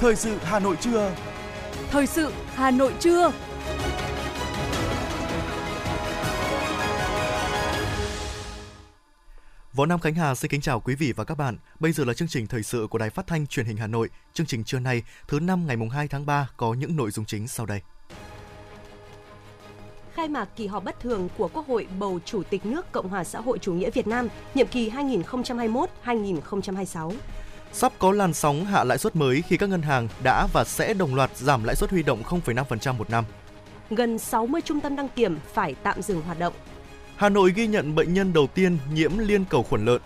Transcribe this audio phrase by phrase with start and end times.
[0.00, 1.14] Thời sự Hà Nội trưa.
[1.90, 3.32] Thời sự Hà Nội trưa.
[9.72, 11.58] Võ Nam Khánh Hà xin kính chào quý vị và các bạn.
[11.80, 14.08] Bây giờ là chương trình thời sự của Đài Phát thanh Truyền hình Hà Nội.
[14.32, 17.24] Chương trình trưa nay, thứ năm ngày mùng 2 tháng 3 có những nội dung
[17.24, 17.80] chính sau đây.
[20.14, 23.24] Khai mạc kỳ họp bất thường của Quốc hội bầu Chủ tịch nước Cộng hòa
[23.24, 27.12] xã hội chủ nghĩa Việt Nam nhiệm kỳ 2021-2026.
[27.72, 30.94] Sắp có làn sóng hạ lãi suất mới khi các ngân hàng đã và sẽ
[30.94, 33.24] đồng loạt giảm lãi suất huy động 0,5% một năm.
[33.90, 36.54] Gần 60 trung tâm đăng kiểm phải tạm dừng hoạt động.
[37.16, 40.00] Hà Nội ghi nhận bệnh nhân đầu tiên nhiễm liên cầu khuẩn lợn.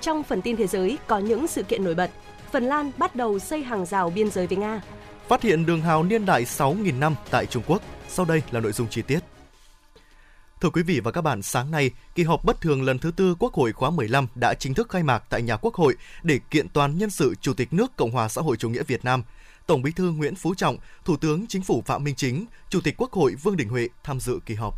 [0.00, 2.10] Trong phần tin thế giới có những sự kiện nổi bật.
[2.52, 4.80] Phần Lan bắt đầu xây hàng rào biên giới với Nga.
[5.28, 7.82] Phát hiện đường hào niên đại 6.000 năm tại Trung Quốc.
[8.08, 9.20] Sau đây là nội dung chi tiết.
[10.60, 13.34] Thưa quý vị và các bạn, sáng nay, kỳ họp bất thường lần thứ tư
[13.38, 16.68] Quốc hội khóa 15 đã chính thức khai mạc tại nhà Quốc hội để kiện
[16.68, 19.22] toàn nhân sự Chủ tịch nước Cộng hòa xã hội chủ nghĩa Việt Nam.
[19.66, 22.94] Tổng Bí thư Nguyễn Phú Trọng, Thủ tướng Chính phủ Phạm Minh Chính, Chủ tịch
[22.98, 24.74] Quốc hội Vương Đình Huệ tham dự kỳ họp.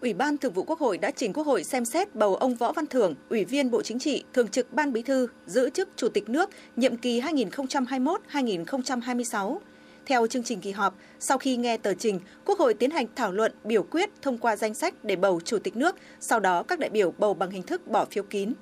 [0.00, 2.72] Ủy ban Thường vụ Quốc hội đã trình Quốc hội xem xét bầu ông Võ
[2.72, 6.08] Văn Thưởng, Ủy viên Bộ Chính trị, Thường trực Ban Bí thư, giữ chức Chủ
[6.08, 9.58] tịch nước nhiệm kỳ 2021-2026.
[10.06, 13.32] Theo chương trình kỳ họp, sau khi nghe tờ trình, Quốc hội tiến hành thảo
[13.32, 16.78] luận, biểu quyết thông qua danh sách để bầu Chủ tịch nước, sau đó các
[16.78, 18.52] đại biểu bầu bằng hình thức bỏ phiếu kín.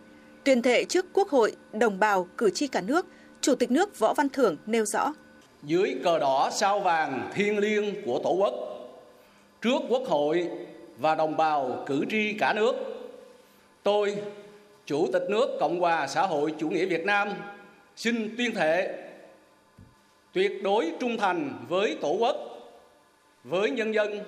[0.44, 3.06] Tuyên thệ trước Quốc hội, đồng bào, cử tri cả nước,
[3.40, 5.14] Chủ tịch nước Võ Văn Thưởng nêu rõ.
[5.62, 8.54] Dưới cờ đỏ sao vàng thiêng liêng của Tổ quốc,
[9.62, 10.48] trước Quốc hội
[10.98, 12.74] và đồng bào cử tri cả nước,
[13.82, 14.16] tôi,
[14.86, 17.28] Chủ tịch nước Cộng hòa xã hội chủ nghĩa Việt Nam,
[17.96, 19.03] xin tuyên thệ
[20.34, 22.36] tuyệt đối trung thành với Tổ quốc,
[23.44, 24.20] với nhân dân,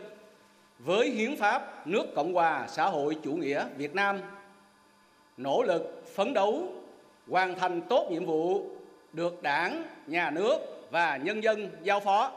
[0.78, 4.20] với hiến pháp nước Cộng hòa xã hội chủ nghĩa Việt Nam,
[5.36, 6.68] nỗ lực phấn đấu
[7.28, 8.66] hoàn thành tốt nhiệm vụ
[9.12, 10.58] được Đảng, Nhà nước
[10.90, 12.32] và nhân dân giao phó.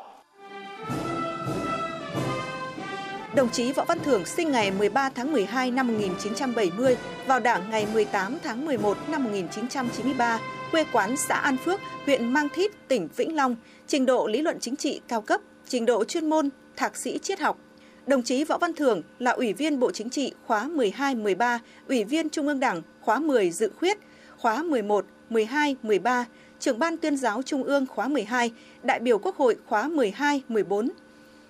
[3.35, 6.97] Đồng chí Võ Văn Thưởng sinh ngày 13 tháng 12 năm 1970,
[7.27, 10.39] vào Đảng ngày 18 tháng 11 năm 1993,
[10.71, 13.55] quê quán xã An Phước, huyện Mang Thít, tỉnh Vĩnh Long,
[13.87, 17.39] trình độ lý luận chính trị cao cấp, trình độ chuyên môn, thạc sĩ triết
[17.39, 17.57] học.
[18.07, 22.29] Đồng chí Võ Văn Thưởng là Ủy viên Bộ Chính trị khóa 12-13, Ủy viên
[22.29, 23.97] Trung ương Đảng khóa 10 dự khuyết,
[24.37, 26.25] khóa 11, 12, 13,
[26.59, 28.51] trưởng ban tuyên giáo Trung ương khóa 12,
[28.83, 30.89] đại biểu Quốc hội khóa 12, 14.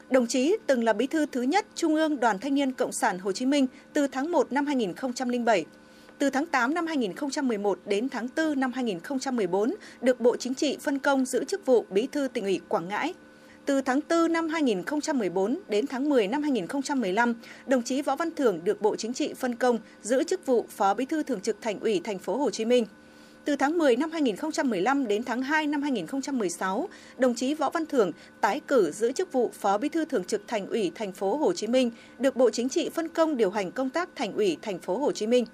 [0.10, 3.20] Đồng chí từng là bí thư thứ nhất Trung ương Đoàn Thanh niên Cộng sản
[3.20, 5.66] Hồ Chí Minh từ tháng 1 năm 2007.
[6.18, 11.00] Từ tháng 8 năm 2011 đến tháng 4 năm 2014 được Bộ Chính trị phân
[11.00, 13.14] công giữ chức vụ bí thư tỉnh ủy Quảng Ngãi.
[13.66, 17.34] Từ tháng 4 năm 2014 đến tháng 10 năm 2015,
[17.68, 20.94] đồng chí Võ Văn Thưởng được Bộ Chính trị phân công giữ chức vụ Phó
[20.94, 22.86] Bí thư Thường trực Thành ủy Thành phố Hồ Chí Minh.
[23.50, 28.12] Từ tháng 10 năm 2015 đến tháng 2 năm 2016, đồng chí Võ Văn Thưởng
[28.42, 31.54] tái cử giữ chức vụ Phó Bí thư Thường trực Thành ủy Thành phố Hồ
[31.54, 34.80] Chí Minh, được Bộ Chính trị phân công điều hành công tác Thành ủy Thành
[34.80, 35.46] phố Hồ Chí Minh.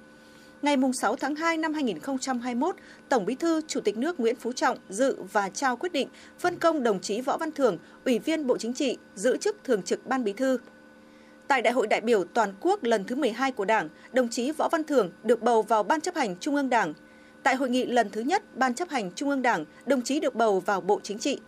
[0.62, 2.76] Ngày 6 tháng 2 năm 2021,
[3.10, 6.08] Tổng Bí thư Chủ tịch nước Nguyễn Phú Trọng dự và trao quyết định
[6.40, 9.82] phân công đồng chí Võ Văn Thưởng, Ủy viên Bộ Chính trị, giữ chức Thường
[9.82, 10.58] trực Ban Bí thư.
[11.48, 14.70] Tại Đại hội đại biểu toàn quốc lần thứ 12 của Đảng, đồng chí Võ
[14.70, 16.94] Văn Thưởng được bầu vào Ban chấp hành Trung ương Đảng.
[17.46, 20.36] Tại hội nghị lần thứ nhất Ban chấp hành Trung ương Đảng, đồng chí được
[20.36, 21.40] bầu vào Bộ Chính trị.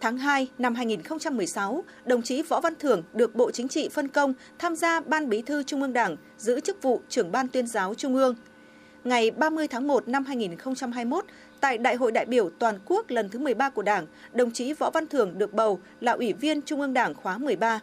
[0.00, 4.34] Tháng 2 năm 2016, đồng chí Võ Văn Thưởng được Bộ Chính trị phân công
[4.58, 7.94] tham gia Ban Bí thư Trung ương Đảng, giữ chức vụ trưởng Ban tuyên giáo
[7.94, 8.34] Trung ương.
[9.04, 11.24] Ngày 30 tháng 1 năm 2021,
[11.60, 14.90] tại Đại hội đại biểu toàn quốc lần thứ 13 của Đảng, đồng chí Võ
[14.90, 17.80] Văn Thưởng được bầu là Ủy viên Trung ương Đảng khóa 13.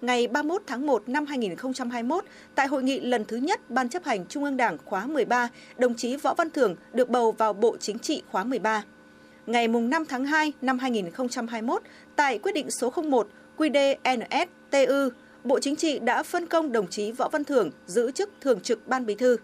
[0.00, 4.26] Ngày 31 tháng 1 năm 2021, tại hội nghị lần thứ nhất Ban chấp hành
[4.26, 7.98] Trung ương Đảng khóa 13, đồng chí Võ Văn Thưởng được bầu vào Bộ Chính
[7.98, 8.84] trị khóa 13
[9.48, 11.82] ngày 5 tháng 2 năm 2021
[12.16, 15.10] tại quyết định số 01 QĐ-NS-TU,
[15.44, 18.88] Bộ Chính trị đã phân công đồng chí Võ Văn Thưởng giữ chức Thường trực
[18.88, 19.36] Ban Bí thư.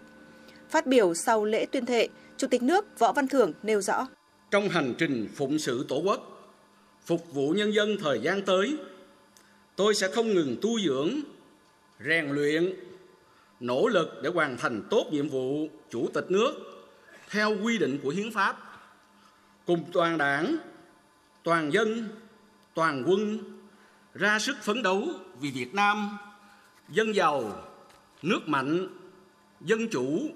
[0.69, 4.07] Phát biểu sau lễ tuyên thệ, Chủ tịch nước Võ Văn Thưởng nêu rõ.
[4.51, 6.51] Trong hành trình phụng sự Tổ quốc,
[7.05, 8.77] phục vụ nhân dân thời gian tới,
[9.75, 11.09] tôi sẽ không ngừng tu dưỡng,
[12.05, 12.73] rèn luyện,
[13.59, 16.53] nỗ lực để hoàn thành tốt nhiệm vụ Chủ tịch nước
[17.29, 18.81] theo quy định của Hiến pháp
[19.65, 20.57] cùng toàn đảng,
[21.43, 22.09] toàn dân,
[22.73, 23.39] toàn quân
[24.13, 25.07] ra sức phấn đấu
[25.39, 26.17] vì Việt Nam
[26.89, 27.63] dân giàu,
[28.21, 28.87] nước mạnh,
[29.61, 30.29] dân chủ,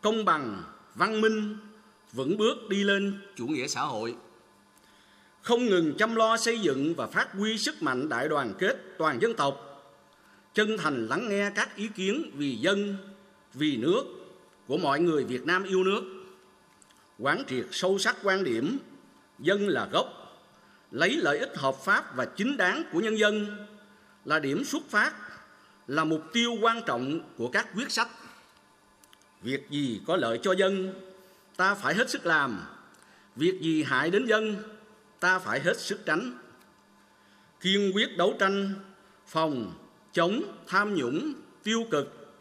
[0.00, 0.62] công bằng,
[0.94, 1.56] văn minh,
[2.12, 4.16] vững bước đi lên chủ nghĩa xã hội.
[5.42, 9.22] Không ngừng chăm lo xây dựng và phát huy sức mạnh đại đoàn kết toàn
[9.22, 9.66] dân tộc,
[10.54, 12.96] chân thành lắng nghe các ý kiến vì dân,
[13.54, 14.04] vì nước
[14.66, 16.02] của mọi người Việt Nam yêu nước
[17.18, 18.78] quán triệt sâu sắc quan điểm
[19.38, 20.06] dân là gốc,
[20.90, 23.66] lấy lợi ích hợp pháp và chính đáng của nhân dân
[24.24, 25.12] là điểm xuất phát,
[25.86, 28.08] là mục tiêu quan trọng của các quyết sách.
[29.42, 30.94] Việc gì có lợi cho dân,
[31.56, 32.60] ta phải hết sức làm.
[33.36, 34.56] Việc gì hại đến dân,
[35.20, 36.38] ta phải hết sức tránh.
[37.60, 38.74] Kiên quyết đấu tranh,
[39.26, 39.72] phòng,
[40.12, 41.32] chống tham nhũng,
[41.62, 42.34] tiêu cực,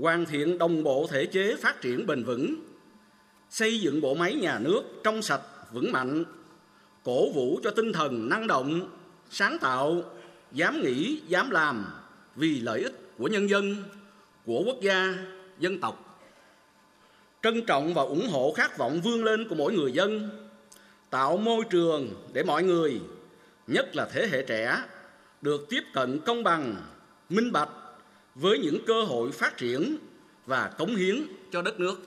[0.00, 2.54] hoàn thiện đồng bộ thể chế phát triển bền vững,
[3.50, 5.42] xây dựng bộ máy nhà nước trong sạch,
[5.72, 6.24] vững mạnh,
[7.04, 8.90] cổ vũ cho tinh thần năng động,
[9.30, 10.02] sáng tạo,
[10.52, 11.86] dám nghĩ, dám làm
[12.36, 13.76] vì lợi ích của nhân dân,
[14.44, 15.14] của quốc gia,
[15.58, 16.20] dân tộc.
[17.42, 20.30] Trân trọng và ủng hộ khát vọng vươn lên của mỗi người dân,
[21.10, 23.00] tạo môi trường để mọi người,
[23.66, 24.82] nhất là thế hệ trẻ,
[25.42, 26.76] được tiếp cận công bằng,
[27.28, 27.68] minh bạch
[28.34, 29.96] với những cơ hội phát triển
[30.46, 31.22] và cống hiến
[31.52, 32.00] cho đất nước.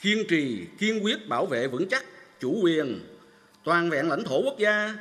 [0.00, 2.04] Kiên trì, kiên quyết bảo vệ vững chắc
[2.40, 3.00] chủ quyền,
[3.64, 4.94] toàn vẹn lãnh thổ quốc gia,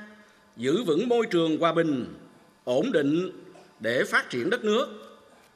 [0.57, 2.13] giữ vững môi trường hòa bình,
[2.63, 3.31] ổn định
[3.79, 4.87] để phát triển đất nước,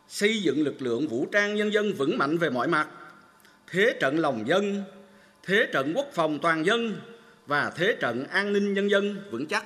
[0.07, 2.87] xây dựng lực lượng vũ trang nhân dân vững mạnh về mọi mặt,
[3.67, 4.83] thế trận lòng dân,
[5.43, 6.95] thế trận quốc phòng toàn dân
[7.49, 9.65] và thế trận an ninh nhân dân vững chắc.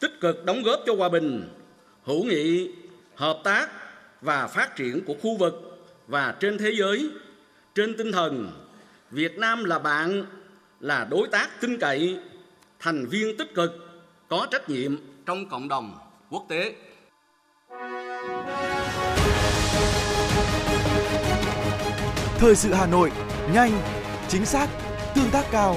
[0.00, 1.48] Tích cực đóng góp cho hòa bình,
[2.02, 2.70] hữu nghị,
[3.14, 3.68] hợp tác
[4.20, 7.10] và phát triển của khu vực và trên thế giới
[7.74, 8.50] trên tinh thần
[9.10, 10.24] Việt Nam là bạn,
[10.80, 12.18] là đối tác tin cậy,
[12.78, 13.70] thành viên tích cực,
[14.28, 14.96] có trách nhiệm
[15.26, 15.98] trong cộng đồng
[16.30, 16.74] quốc tế.
[22.38, 23.12] Thời sự Hà Nội,
[23.54, 23.72] nhanh,
[24.28, 24.68] chính xác,
[25.14, 25.76] tương tác cao.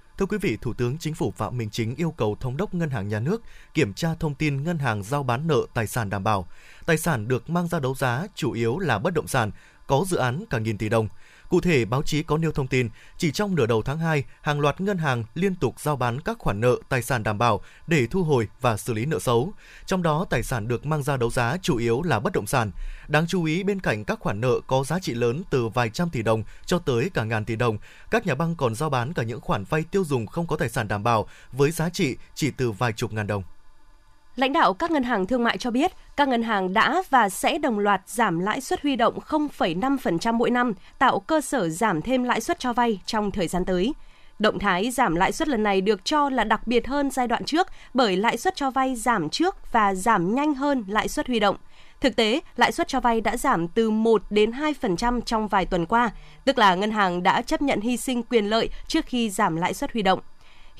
[0.17, 2.89] Thưa quý vị, Thủ tướng Chính phủ Phạm Minh Chính yêu cầu Thống đốc Ngân
[2.89, 3.41] hàng Nhà nước
[3.73, 6.47] kiểm tra thông tin ngân hàng giao bán nợ tài sản đảm bảo.
[6.85, 9.51] Tài sản được mang ra đấu giá chủ yếu là bất động sản,
[9.87, 11.07] có dự án cả nghìn tỷ đồng.
[11.51, 14.59] Cụ thể, báo chí có nêu thông tin, chỉ trong nửa đầu tháng 2, hàng
[14.59, 18.07] loạt ngân hàng liên tục giao bán các khoản nợ tài sản đảm bảo để
[18.07, 19.53] thu hồi và xử lý nợ xấu.
[19.85, 22.71] Trong đó, tài sản được mang ra đấu giá chủ yếu là bất động sản.
[23.07, 26.09] Đáng chú ý, bên cạnh các khoản nợ có giá trị lớn từ vài trăm
[26.09, 27.77] tỷ đồng cho tới cả ngàn tỷ đồng,
[28.11, 30.69] các nhà băng còn giao bán cả những khoản vay tiêu dùng không có tài
[30.69, 33.43] sản đảm bảo với giá trị chỉ từ vài chục ngàn đồng.
[34.35, 37.57] Lãnh đạo các ngân hàng thương mại cho biết, các ngân hàng đã và sẽ
[37.57, 42.23] đồng loạt giảm lãi suất huy động 0,5% mỗi năm, tạo cơ sở giảm thêm
[42.23, 43.93] lãi suất cho vay trong thời gian tới.
[44.39, 47.45] Động thái giảm lãi suất lần này được cho là đặc biệt hơn giai đoạn
[47.45, 51.39] trước bởi lãi suất cho vay giảm trước và giảm nhanh hơn lãi suất huy
[51.39, 51.55] động.
[52.01, 55.85] Thực tế, lãi suất cho vay đã giảm từ 1 đến 2% trong vài tuần
[55.85, 56.09] qua,
[56.45, 59.73] tức là ngân hàng đã chấp nhận hy sinh quyền lợi trước khi giảm lãi
[59.73, 60.19] suất huy động.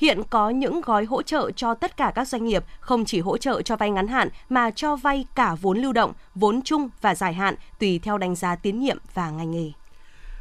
[0.02, 3.38] Hiện có những gói hỗ trợ cho tất cả các doanh nghiệp, không chỉ hỗ
[3.38, 7.14] trợ cho vay ngắn hạn mà cho vay cả vốn lưu động, vốn chung và
[7.14, 9.72] dài hạn tùy theo đánh giá tín nhiệm và ngành nghề.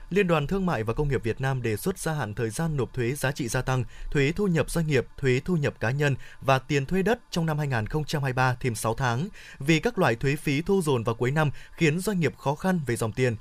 [0.10, 2.78] Liên đoàn Thương mại và Công nghiệp Việt Nam đề xuất gia hạn thời gian
[2.78, 5.92] nộp thuế giá trị gia tăng, thuế thu nhập doanh nghiệp, thuế thu nhập cá
[5.92, 9.28] nhân và tiền thuê đất trong năm 2023 thêm 6 tháng
[9.60, 12.80] vì các loại thuế phí thu dồn vào cuối năm khiến doanh nghiệp khó khăn
[12.86, 13.36] về dòng tiền.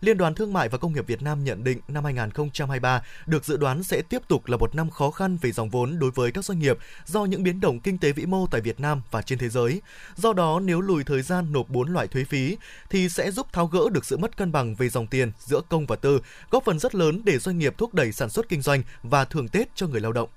[0.00, 3.56] Liên đoàn Thương mại và Công nghiệp Việt Nam nhận định năm 2023 được dự
[3.56, 6.44] đoán sẽ tiếp tục là một năm khó khăn về dòng vốn đối với các
[6.44, 9.38] doanh nghiệp do những biến động kinh tế vĩ mô tại Việt Nam và trên
[9.38, 9.82] thế giới.
[10.16, 12.56] Do đó, nếu lùi thời gian nộp 4 loại thuế phí
[12.90, 15.86] thì sẽ giúp tháo gỡ được sự mất cân bằng về dòng tiền giữa công
[15.86, 18.82] và tư, góp phần rất lớn để doanh nghiệp thúc đẩy sản xuất kinh doanh
[19.02, 20.28] và thưởng Tết cho người lao động.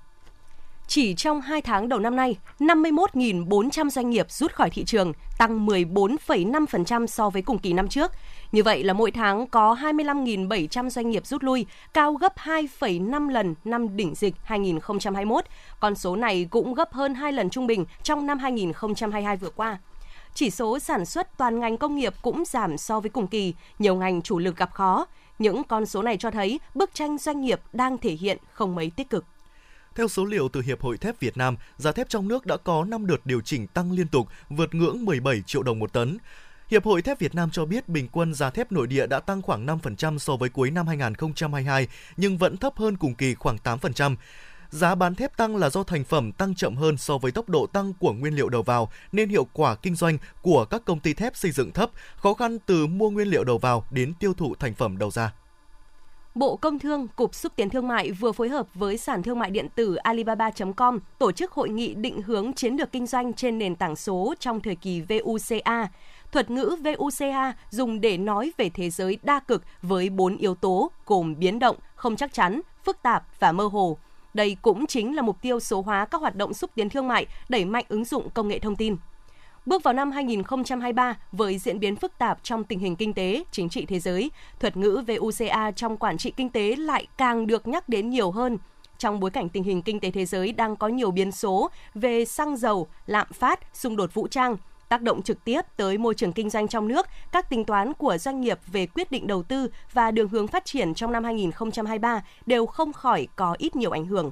[0.90, 5.66] Chỉ trong 2 tháng đầu năm nay, 51.400 doanh nghiệp rút khỏi thị trường, tăng
[5.66, 8.12] 14,5% so với cùng kỳ năm trước.
[8.52, 13.54] Như vậy là mỗi tháng có 25.700 doanh nghiệp rút lui, cao gấp 2,5 lần
[13.64, 15.44] năm đỉnh dịch 2021.
[15.80, 19.78] Con số này cũng gấp hơn 2 lần trung bình trong năm 2022 vừa qua.
[20.34, 23.94] Chỉ số sản xuất toàn ngành công nghiệp cũng giảm so với cùng kỳ, nhiều
[23.94, 25.06] ngành chủ lực gặp khó.
[25.38, 28.90] Những con số này cho thấy bức tranh doanh nghiệp đang thể hiện không mấy
[28.96, 29.24] tích cực.
[29.94, 32.84] Theo số liệu từ Hiệp hội Thép Việt Nam, giá thép trong nước đã có
[32.84, 36.18] 5 đợt điều chỉnh tăng liên tục, vượt ngưỡng 17 triệu đồng một tấn.
[36.70, 39.42] Hiệp hội Thép Việt Nam cho biết bình quân giá thép nội địa đã tăng
[39.42, 44.16] khoảng 5% so với cuối năm 2022, nhưng vẫn thấp hơn cùng kỳ khoảng 8%.
[44.70, 47.66] Giá bán thép tăng là do thành phẩm tăng chậm hơn so với tốc độ
[47.66, 51.14] tăng của nguyên liệu đầu vào, nên hiệu quả kinh doanh của các công ty
[51.14, 54.54] thép xây dựng thấp, khó khăn từ mua nguyên liệu đầu vào đến tiêu thụ
[54.54, 55.32] thành phẩm đầu ra.
[56.34, 59.50] Bộ Công Thương, Cục Xúc tiến Thương mại vừa phối hợp với sàn thương mại
[59.50, 63.76] điện tử Alibaba.com tổ chức hội nghị định hướng chiến lược kinh doanh trên nền
[63.76, 65.88] tảng số trong thời kỳ VUCA.
[66.32, 70.90] Thuật ngữ VUCA dùng để nói về thế giới đa cực với bốn yếu tố
[71.06, 73.98] gồm biến động, không chắc chắn, phức tạp và mơ hồ.
[74.34, 77.26] Đây cũng chính là mục tiêu số hóa các hoạt động xúc tiến thương mại,
[77.48, 78.96] đẩy mạnh ứng dụng công nghệ thông tin.
[79.66, 83.68] Bước vào năm 2023 với diễn biến phức tạp trong tình hình kinh tế, chính
[83.68, 87.88] trị thế giới, thuật ngữ VUCA trong quản trị kinh tế lại càng được nhắc
[87.88, 88.58] đến nhiều hơn
[89.00, 92.24] trong bối cảnh tình hình kinh tế thế giới đang có nhiều biến số về
[92.24, 94.56] xăng dầu, lạm phát, xung đột vũ trang,
[94.90, 98.18] tác động trực tiếp tới môi trường kinh doanh trong nước, các tính toán của
[98.18, 102.22] doanh nghiệp về quyết định đầu tư và đường hướng phát triển trong năm 2023
[102.46, 104.30] đều không khỏi có ít nhiều ảnh hưởng.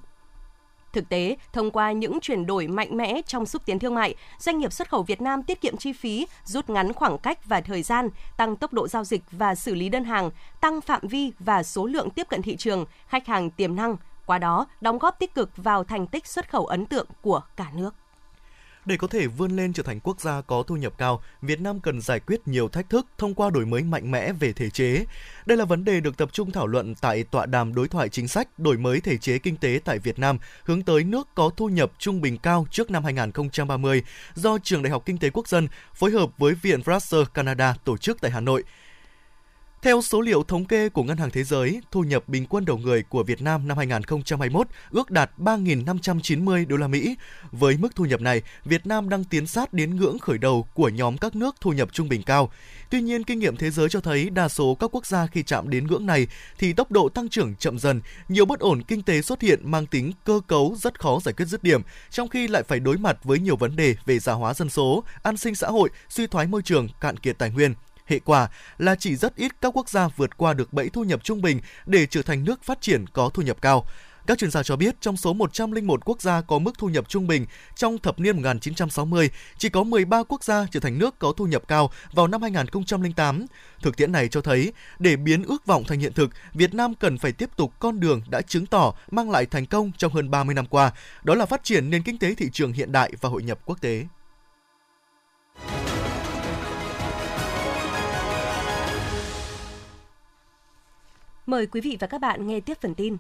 [0.92, 4.58] Thực tế, thông qua những chuyển đổi mạnh mẽ trong xúc tiến thương mại, doanh
[4.58, 7.82] nghiệp xuất khẩu Việt Nam tiết kiệm chi phí, rút ngắn khoảng cách và thời
[7.82, 11.62] gian, tăng tốc độ giao dịch và xử lý đơn hàng, tăng phạm vi và
[11.62, 13.96] số lượng tiếp cận thị trường, khách hàng tiềm năng,
[14.26, 17.66] qua đó đóng góp tích cực vào thành tích xuất khẩu ấn tượng của cả
[17.74, 17.94] nước.
[18.88, 21.80] Để có thể vươn lên trở thành quốc gia có thu nhập cao, Việt Nam
[21.80, 25.04] cần giải quyết nhiều thách thức thông qua đổi mới mạnh mẽ về thể chế.
[25.46, 28.28] Đây là vấn đề được tập trung thảo luận tại tọa đàm đối thoại chính
[28.28, 31.68] sách đổi mới thể chế kinh tế tại Việt Nam hướng tới nước có thu
[31.68, 34.02] nhập trung bình cao trước năm 2030
[34.34, 37.96] do Trường Đại học Kinh tế Quốc dân phối hợp với Viện Fraser Canada tổ
[37.96, 38.64] chức tại Hà Nội.
[39.82, 42.78] Theo số liệu thống kê của Ngân hàng Thế giới, thu nhập bình quân đầu
[42.78, 47.16] người của Việt Nam năm 2021 ước đạt 3.590 đô la Mỹ.
[47.52, 50.88] Với mức thu nhập này, Việt Nam đang tiến sát đến ngưỡng khởi đầu của
[50.88, 52.50] nhóm các nước thu nhập trung bình cao.
[52.90, 55.70] Tuy nhiên, kinh nghiệm thế giới cho thấy đa số các quốc gia khi chạm
[55.70, 56.26] đến ngưỡng này
[56.58, 59.86] thì tốc độ tăng trưởng chậm dần, nhiều bất ổn kinh tế xuất hiện mang
[59.86, 63.24] tính cơ cấu rất khó giải quyết dứt điểm, trong khi lại phải đối mặt
[63.24, 66.46] với nhiều vấn đề về già hóa dân số, an sinh xã hội, suy thoái
[66.46, 67.74] môi trường, cạn kiệt tài nguyên.
[68.08, 68.48] Hệ quả
[68.78, 71.60] là chỉ rất ít các quốc gia vượt qua được bẫy thu nhập trung bình
[71.86, 73.86] để trở thành nước phát triển có thu nhập cao.
[74.26, 77.26] Các chuyên gia cho biết trong số 101 quốc gia có mức thu nhập trung
[77.26, 81.46] bình trong thập niên 1960, chỉ có 13 quốc gia trở thành nước có thu
[81.46, 83.46] nhập cao vào năm 2008.
[83.82, 87.18] Thực tiễn này cho thấy, để biến ước vọng thành hiện thực, Việt Nam cần
[87.18, 90.54] phải tiếp tục con đường đã chứng tỏ mang lại thành công trong hơn 30
[90.54, 93.42] năm qua, đó là phát triển nền kinh tế thị trường hiện đại và hội
[93.42, 94.04] nhập quốc tế.
[101.48, 103.16] Mời quý vị và các bạn nghe tiếp phần tin.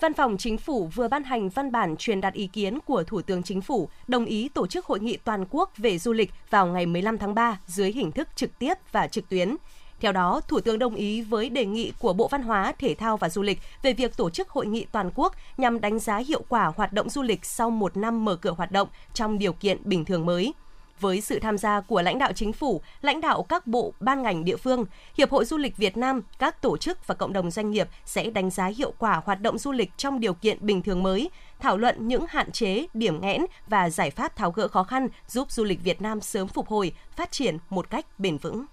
[0.00, 3.22] Văn phòng Chính phủ vừa ban hành văn bản truyền đạt ý kiến của Thủ
[3.22, 6.66] tướng Chính phủ đồng ý tổ chức hội nghị toàn quốc về du lịch vào
[6.66, 9.56] ngày 15 tháng 3 dưới hình thức trực tiếp và trực tuyến.
[10.00, 13.16] Theo đó, Thủ tướng đồng ý với đề nghị của Bộ Văn hóa, Thể thao
[13.16, 16.42] và Du lịch về việc tổ chức hội nghị toàn quốc nhằm đánh giá hiệu
[16.48, 19.78] quả hoạt động du lịch sau một năm mở cửa hoạt động trong điều kiện
[19.84, 20.52] bình thường mới–
[21.00, 24.44] với sự tham gia của lãnh đạo chính phủ, lãnh đạo các bộ, ban ngành
[24.44, 27.70] địa phương, Hiệp hội Du lịch Việt Nam, các tổ chức và cộng đồng doanh
[27.70, 31.02] nghiệp sẽ đánh giá hiệu quả hoạt động du lịch trong điều kiện bình thường
[31.02, 35.08] mới, thảo luận những hạn chế, điểm nghẽn và giải pháp tháo gỡ khó khăn
[35.28, 38.64] giúp du lịch Việt Nam sớm phục hồi, phát triển một cách bền vững.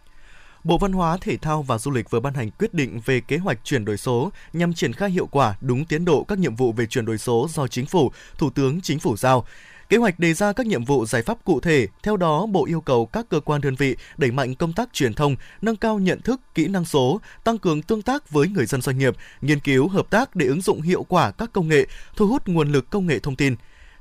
[0.63, 3.37] Bộ Văn hóa, Thể thao và Du lịch vừa ban hành quyết định về kế
[3.37, 6.71] hoạch chuyển đổi số nhằm triển khai hiệu quả đúng tiến độ các nhiệm vụ
[6.71, 9.45] về chuyển đổi số do Chính phủ, Thủ tướng Chính phủ giao.
[9.89, 12.81] Kế hoạch đề ra các nhiệm vụ giải pháp cụ thể, theo đó Bộ yêu
[12.81, 16.21] cầu các cơ quan đơn vị đẩy mạnh công tác truyền thông, nâng cao nhận
[16.21, 19.87] thức, kỹ năng số, tăng cường tương tác với người dân doanh nghiệp, nghiên cứu
[19.87, 23.07] hợp tác để ứng dụng hiệu quả các công nghệ, thu hút nguồn lực công
[23.07, 23.55] nghệ thông tin.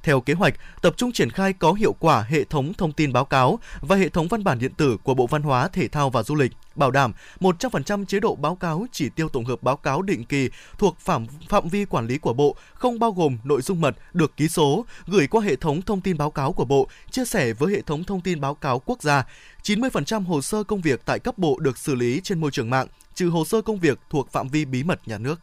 [0.05, 3.25] Theo kế hoạch, tập trung triển khai có hiệu quả hệ thống thông tin báo
[3.25, 6.23] cáo và hệ thống văn bản điện tử của Bộ Văn hóa, Thể thao và
[6.23, 10.03] Du lịch, bảo đảm 100% chế độ báo cáo chỉ tiêu tổng hợp báo cáo
[10.03, 13.81] định kỳ thuộc phạm phạm vi quản lý của Bộ, không bao gồm nội dung
[13.81, 17.25] mật được ký số, gửi qua hệ thống thông tin báo cáo của Bộ, chia
[17.25, 19.25] sẻ với hệ thống thông tin báo cáo quốc gia.
[19.63, 22.87] 90% hồ sơ công việc tại cấp bộ được xử lý trên môi trường mạng,
[23.15, 25.41] trừ hồ sơ công việc thuộc phạm vi bí mật nhà nước.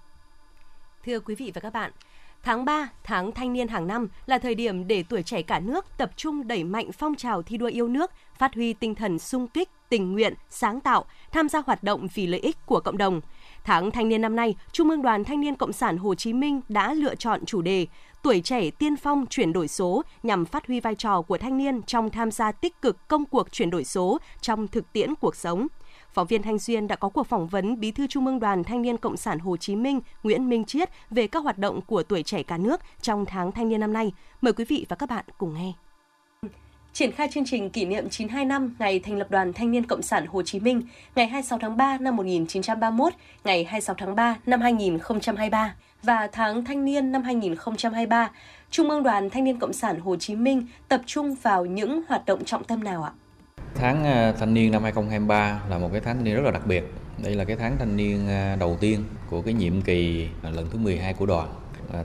[1.06, 1.92] Thưa quý vị và các bạn,
[2.44, 5.86] Tháng 3, tháng thanh niên hàng năm là thời điểm để tuổi trẻ cả nước
[5.98, 9.48] tập trung đẩy mạnh phong trào thi đua yêu nước, phát huy tinh thần sung
[9.48, 13.22] kích, tình nguyện, sáng tạo, tham gia hoạt động vì lợi ích của cộng đồng.
[13.64, 16.62] Tháng thanh niên năm nay, Trung ương Đoàn Thanh niên Cộng sản Hồ Chí Minh
[16.70, 17.88] đã lựa chọn chủ đề
[18.24, 21.82] Tuổi trẻ tiên phong chuyển đổi số nhằm phát huy vai trò của thanh niên
[21.82, 25.68] trong tham gia tích cực công cuộc chuyển đổi số trong thực tiễn cuộc sống.
[26.14, 28.82] Phóng viên Thanh Duyên đã có cuộc phỏng vấn Bí thư Trung ương Đoàn Thanh
[28.82, 32.24] niên Cộng sản Hồ Chí Minh Nguyễn Minh Chiết về các hoạt động của tuổi
[32.24, 34.12] trẻ cả nước trong tháng thanh niên năm nay.
[34.42, 35.74] Mời quý vị và các bạn cùng nghe.
[36.94, 40.02] Triển khai chương trình kỷ niệm 92 năm ngày thành lập Đoàn Thanh niên Cộng
[40.02, 40.82] sản Hồ Chí Minh
[41.16, 43.14] ngày 26 tháng 3 năm 1931,
[43.44, 48.32] ngày 26 tháng 3 năm 2023 và tháng thanh niên năm 2023,
[48.70, 52.26] Trung ương Đoàn Thanh niên Cộng sản Hồ Chí Minh tập trung vào những hoạt
[52.26, 53.12] động trọng tâm nào ạ?
[53.76, 56.68] Tháng à, thanh niên năm 2023 là một cái tháng thanh niên rất là đặc
[56.68, 56.94] biệt.
[57.24, 60.70] Đây là cái tháng thanh niên à, đầu tiên của cái nhiệm kỳ à, lần
[60.70, 61.50] thứ 12 của đoàn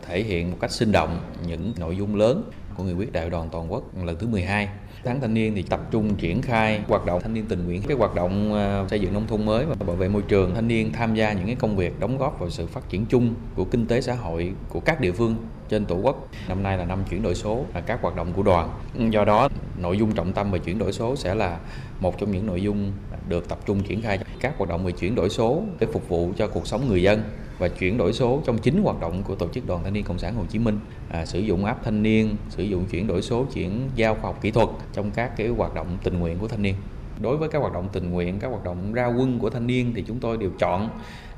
[0.06, 3.48] thể hiện một cách sinh động những nội dung lớn của nghị quyết đại đoàn
[3.52, 4.68] toàn quốc lần thứ 12
[5.06, 7.96] tháng thanh niên thì tập trung triển khai hoạt động thanh niên tình nguyện, cái
[7.96, 10.54] hoạt động ờ, xây dựng nông thôn mới và bảo vệ môi trường.
[10.54, 13.34] Thanh niên tham gia những cái công việc đóng góp vào sự phát triển chung
[13.54, 15.36] của kinh tế xã hội của các địa phương
[15.68, 16.28] trên tổ quốc.
[16.48, 18.70] Năm nay là năm chuyển đổi số là các hoạt động của đoàn.
[19.10, 19.48] Do đó,
[19.78, 21.58] nội dung trọng tâm về chuyển đổi số sẽ là
[22.00, 22.92] một trong những nội dung
[23.28, 26.32] được tập trung triển khai các hoạt động về chuyển đổi số để phục vụ
[26.36, 27.22] cho cuộc sống người dân
[27.58, 30.18] và chuyển đổi số trong chính hoạt động của tổ chức đoàn thanh niên cộng
[30.18, 30.78] sản Hồ Chí Minh.
[31.10, 34.38] À, sử dụng app thanh niên sử dụng chuyển đổi số chuyển giao khoa học
[34.42, 36.74] kỹ thuật trong các cái hoạt động tình nguyện của thanh niên.
[37.20, 39.92] Đối với các hoạt động tình nguyện các hoạt động ra quân của thanh niên
[39.96, 40.88] thì chúng tôi đều chọn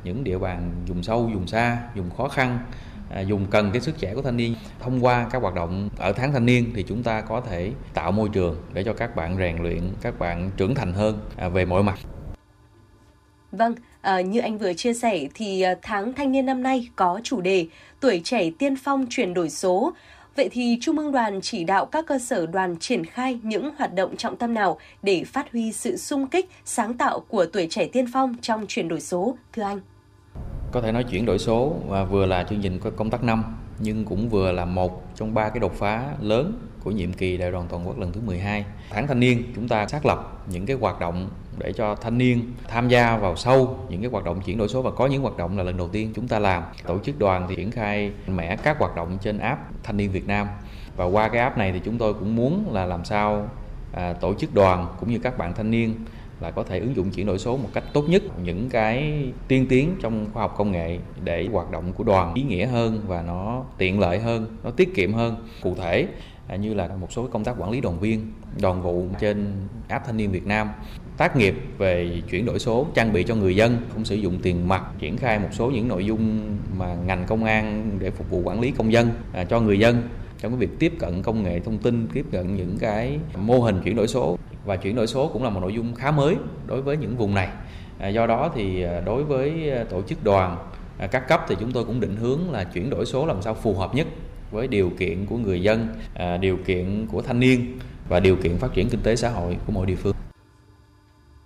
[0.04, 2.58] những địa bàn vùng sâu vùng xa vùng khó khăn
[3.10, 6.12] À, dùng cần cái sức trẻ của thanh niên thông qua các hoạt động ở
[6.12, 9.36] tháng thanh niên thì chúng ta có thể tạo môi trường để cho các bạn
[9.38, 11.98] rèn luyện các bạn trưởng thành hơn à, về mọi mặt
[13.52, 17.20] Vâng, à, như anh vừa chia sẻ thì à, tháng thanh niên năm nay có
[17.24, 17.66] chủ đề
[18.00, 19.92] tuổi trẻ tiên phong chuyển đổi số.
[20.36, 23.94] Vậy thì Trung ương đoàn chỉ đạo các cơ sở đoàn triển khai những hoạt
[23.94, 27.88] động trọng tâm nào để phát huy sự sung kích, sáng tạo của tuổi trẻ
[27.92, 29.80] tiên phong trong chuyển đổi số, thưa anh?
[30.72, 33.44] Có thể nói chuyển đổi số và vừa là chương trình công tác năm
[33.78, 36.52] nhưng cũng vừa là một trong ba cái đột phá lớn
[36.84, 38.64] của nhiệm kỳ đại đoàn toàn quốc lần thứ 12.
[38.90, 42.52] Tháng thanh niên chúng ta xác lập những cái hoạt động để cho thanh niên
[42.68, 45.36] tham gia vào sâu những cái hoạt động chuyển đổi số và có những hoạt
[45.36, 46.62] động là lần đầu tiên chúng ta làm.
[46.86, 50.26] Tổ chức đoàn thì triển khai mẽ các hoạt động trên app Thanh niên Việt
[50.26, 50.46] Nam
[50.96, 53.48] và qua cái app này thì chúng tôi cũng muốn là làm sao
[53.92, 55.94] à, tổ chức đoàn cũng như các bạn thanh niên
[56.40, 58.22] là có thể ứng dụng chuyển đổi số một cách tốt nhất.
[58.44, 62.42] Những cái tiên tiến trong khoa học công nghệ để hoạt động của đoàn ý
[62.42, 65.36] nghĩa hơn và nó tiện lợi hơn nó tiết kiệm hơn.
[65.62, 66.06] Cụ thể
[66.48, 69.52] à, như là một số công tác quản lý đoàn viên đoàn vụ trên
[69.88, 70.68] app thanh niên Việt Nam
[71.16, 74.68] tác nghiệp về chuyển đổi số trang bị cho người dân không sử dụng tiền
[74.68, 78.42] mặt triển khai một số những nội dung mà ngành công an để phục vụ
[78.44, 80.02] quản lý công dân à, cho người dân
[80.38, 83.80] trong cái việc tiếp cận công nghệ thông tin tiếp cận những cái mô hình
[83.84, 84.38] chuyển đổi số.
[84.64, 87.34] Và chuyển đổi số cũng là một nội dung khá mới đối với những vùng
[87.34, 87.48] này.
[87.98, 90.56] À, do đó thì à, đối với à, tổ chức đoàn
[91.10, 93.74] các cấp thì chúng tôi cũng định hướng là chuyển đổi số làm sao phù
[93.74, 94.06] hợp nhất
[94.50, 95.88] với điều kiện của người dân
[96.40, 99.72] điều kiện của thanh niên và điều kiện phát triển kinh tế xã hội của
[99.72, 100.14] mỗi địa phương.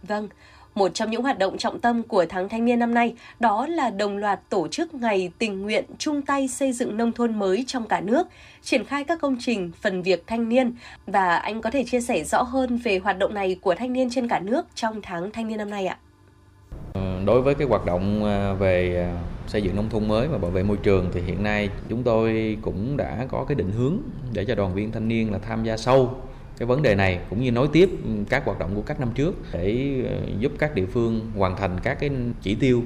[0.03, 0.29] Vâng,
[0.75, 3.91] một trong những hoạt động trọng tâm của tháng thanh niên năm nay đó là
[3.91, 7.87] đồng loạt tổ chức ngày tình nguyện chung tay xây dựng nông thôn mới trong
[7.87, 8.27] cả nước,
[8.63, 10.75] triển khai các công trình phần việc thanh niên
[11.07, 14.11] và anh có thể chia sẻ rõ hơn về hoạt động này của thanh niên
[14.11, 15.99] trên cả nước trong tháng thanh niên năm nay ạ.
[17.27, 19.11] Đối với cái hoạt động à, về à,
[19.47, 22.59] xây dựng nông thôn mới và bảo vệ môi trường thì hiện nay chúng tôi
[22.63, 23.97] cũng đã có cái định hướng
[24.33, 26.15] để cho đoàn viên thanh niên là tham gia sâu
[26.59, 27.91] cái vấn đề này cũng như nối tiếp
[28.29, 31.81] các hoạt động của các năm trước để ờ, giúp các địa phương hoàn thành
[31.83, 32.11] các cái
[32.43, 32.83] chỉ tiêu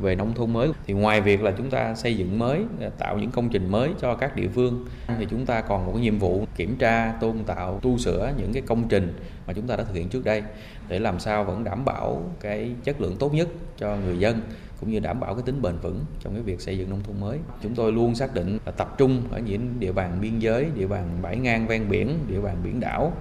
[0.00, 2.64] về nông thôn mới thì ngoài việc là chúng ta xây dựng mới
[2.98, 4.84] tạo những công trình mới cho các địa phương
[5.18, 8.52] thì chúng ta còn một cái nhiệm vụ kiểm tra tôn tạo tu sửa những
[8.52, 9.14] cái công trình
[9.46, 10.42] mà chúng ta đã thực hiện trước đây
[10.88, 14.40] để làm sao vẫn đảm bảo cái chất lượng tốt nhất cho người dân
[14.80, 17.20] cũng như đảm bảo cái tính bền vững trong cái việc xây dựng nông thôn
[17.20, 17.38] mới.
[17.62, 20.86] Chúng tôi luôn xác định là tập trung ở những địa bàn biên giới, địa
[20.86, 23.12] bàn bãi ngang ven biển, địa bàn biển đảo,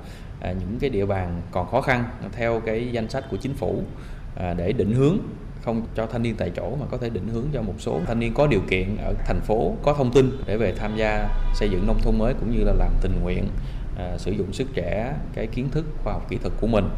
[0.41, 3.83] à, những cái địa bàn còn khó khăn theo cái danh sách của chính phủ
[4.35, 5.17] à, để định hướng
[5.69, 8.19] không cho thanh niên tại chỗ mà có thể định hướng cho một số thanh
[8.19, 11.69] niên có điều kiện ở thành phố có thông tin để về tham gia xây
[11.69, 13.47] dựng nông thôn mới cũng như là làm tình nguyện
[13.97, 16.89] à, sử dụng sức trẻ cái kiến thức khoa học kỹ thuật của mình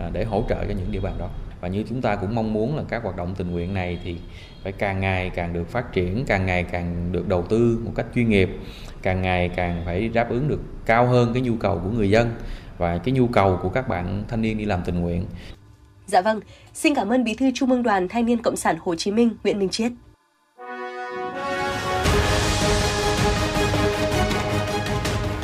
[0.00, 1.28] à, để hỗ trợ cho những địa bàn đó
[1.60, 4.16] và như chúng ta cũng mong muốn là các hoạt động tình nguyện này thì
[4.62, 8.06] phải càng ngày càng được phát triển càng ngày càng được đầu tư một cách
[8.14, 8.50] chuyên nghiệp
[9.02, 12.34] càng ngày càng phải đáp ứng được cao hơn cái nhu cầu của người dân
[12.78, 15.24] và cái nhu cầu của các bạn thanh niên đi làm tình nguyện.
[16.12, 16.40] Dạ vâng,
[16.74, 19.36] xin cảm ơn Bí thư Trung ương Đoàn Thanh niên Cộng sản Hồ Chí Minh
[19.44, 19.92] Nguyễn Minh Chiết.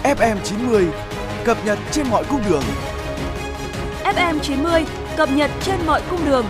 [0.02, 0.86] FM 90
[1.44, 2.62] cập nhật trên mọi cung đường.
[4.04, 4.84] FM 90
[5.16, 6.44] cập nhật trên mọi cung đường.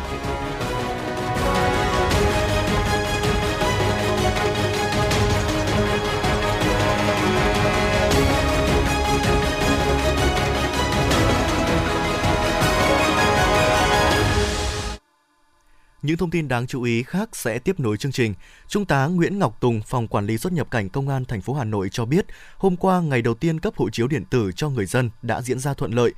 [16.03, 18.35] Những thông tin đáng chú ý khác sẽ tiếp nối chương trình.
[18.69, 21.55] Trung tá Nguyễn Ngọc Tùng, Phòng Quản lý xuất nhập cảnh Công an thành phố
[21.55, 24.69] Hà Nội cho biết, hôm qua ngày đầu tiên cấp hộ chiếu điện tử cho
[24.69, 26.13] người dân đã diễn ra thuận lợi.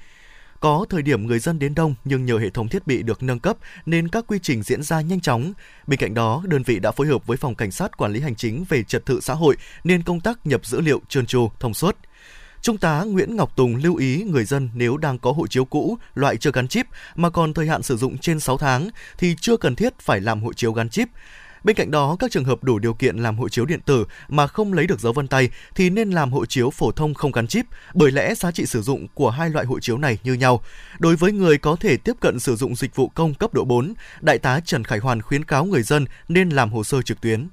[0.61, 3.40] Có thời điểm người dân đến đông nhưng nhờ hệ thống thiết bị được nâng
[3.40, 5.53] cấp nên các quy trình diễn ra nhanh chóng.
[5.87, 8.35] Bên cạnh đó, đơn vị đã phối hợp với phòng cảnh sát quản lý hành
[8.35, 11.75] chính về trật tự xã hội nên công tác nhập dữ liệu trơn tru, thông
[11.75, 11.97] suốt.
[12.62, 15.99] Trung tá Nguyễn Ngọc Tùng lưu ý người dân nếu đang có hộ chiếu cũ,
[16.14, 19.57] loại chưa gắn chip mà còn thời hạn sử dụng trên 6 tháng thì chưa
[19.57, 21.09] cần thiết phải làm hộ chiếu gắn chip.
[21.64, 24.46] Bên cạnh đó, các trường hợp đủ điều kiện làm hộ chiếu điện tử mà
[24.46, 27.46] không lấy được dấu vân tay thì nên làm hộ chiếu phổ thông không gắn
[27.46, 30.62] chip, bởi lẽ giá trị sử dụng của hai loại hộ chiếu này như nhau.
[30.99, 33.94] Đối với người có thể tiếp cận sử dụng dịch vụ công cấp độ 4,
[34.20, 37.49] Đại tá Trần Khải Hoàn khuyến cáo người dân nên làm hồ sơ trực tuyến.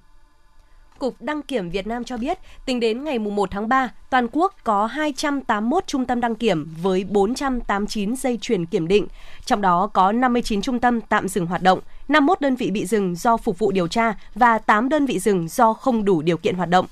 [1.00, 4.56] Cục Đăng kiểm Việt Nam cho biết, tính đến ngày 1 tháng 3, toàn quốc
[4.64, 9.08] có 281 trung tâm đăng kiểm với 489 dây chuyển kiểm định,
[9.46, 13.16] trong đó có 59 trung tâm tạm dừng hoạt động, 51 đơn vị bị dừng
[13.16, 16.56] do phục vụ điều tra và 8 đơn vị dừng do không đủ điều kiện
[16.56, 16.86] hoạt động.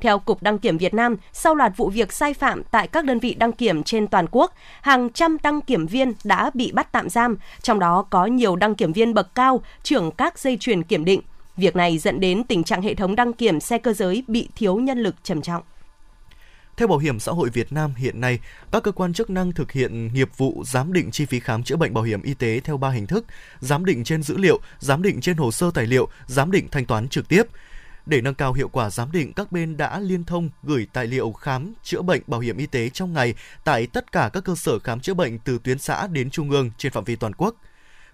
[0.00, 3.18] Theo Cục Đăng kiểm Việt Nam, sau loạt vụ việc sai phạm tại các đơn
[3.18, 7.08] vị đăng kiểm trên toàn quốc, hàng trăm đăng kiểm viên đã bị bắt tạm
[7.08, 11.04] giam, trong đó có nhiều đăng kiểm viên bậc cao, trưởng các dây chuyền kiểm
[11.04, 11.20] định,
[11.56, 14.76] Việc này dẫn đến tình trạng hệ thống đăng kiểm xe cơ giới bị thiếu
[14.76, 15.62] nhân lực trầm trọng.
[16.76, 18.38] Theo Bảo hiểm xã hội Việt Nam hiện nay,
[18.72, 21.76] các cơ quan chức năng thực hiện nghiệp vụ giám định chi phí khám chữa
[21.76, 23.24] bệnh bảo hiểm y tế theo 3 hình thức:
[23.60, 26.86] giám định trên dữ liệu, giám định trên hồ sơ tài liệu, giám định thanh
[26.86, 27.42] toán trực tiếp.
[28.06, 31.32] Để nâng cao hiệu quả giám định, các bên đã liên thông gửi tài liệu
[31.32, 33.34] khám chữa bệnh bảo hiểm y tế trong ngày
[33.64, 36.70] tại tất cả các cơ sở khám chữa bệnh từ tuyến xã đến trung ương
[36.78, 37.56] trên phạm vi toàn quốc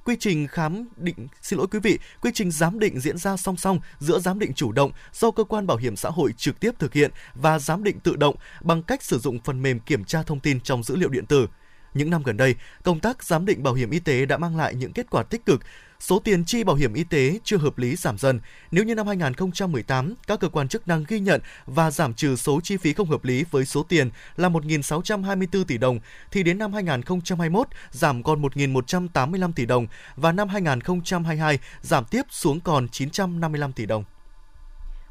[0.09, 3.57] quy trình khám định xin lỗi quý vị, quy trình giám định diễn ra song
[3.57, 6.71] song giữa giám định chủ động do cơ quan bảo hiểm xã hội trực tiếp
[6.79, 10.23] thực hiện và giám định tự động bằng cách sử dụng phần mềm kiểm tra
[10.23, 11.47] thông tin trong dữ liệu điện tử.
[11.95, 14.75] Những năm gần đây, công tác giám định bảo hiểm y tế đã mang lại
[14.75, 15.61] những kết quả tích cực
[16.01, 18.41] số tiền chi bảo hiểm y tế chưa hợp lý giảm dần.
[18.71, 22.61] Nếu như năm 2018, các cơ quan chức năng ghi nhận và giảm trừ số
[22.61, 26.73] chi phí không hợp lý với số tiền là 1.624 tỷ đồng, thì đến năm
[26.73, 33.87] 2021 giảm còn 1.185 tỷ đồng và năm 2022 giảm tiếp xuống còn 955 tỷ
[33.87, 34.05] đồng.